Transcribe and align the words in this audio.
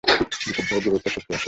বিশুদ্ধ 0.03 0.69
ও 0.73 0.79
দৃঢ় 0.79 0.95
ইচ্ছার 0.95 1.13
শক্তি 1.15 1.31
অসীম। 1.31 1.39